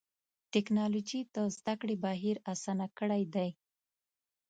[0.53, 3.49] ټکنالوجي د زدهکړې بهیر آسانه کړی دی.